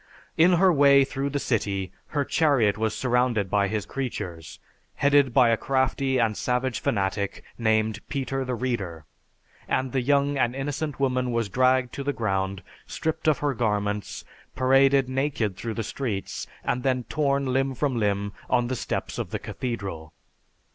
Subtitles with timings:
[0.35, 4.57] In her way through the city, her chariot was surrounded by his creatures,
[4.95, 9.05] headed by a crafty and savage fanatic named Peter the Reader,
[9.67, 14.25] and the young and innocent woman was dragged to the ground, stripped of her garments,
[14.55, 19.29] paraded naked through the streets, and then torn limb from limb on the steps of
[19.29, 20.13] the Cathedral.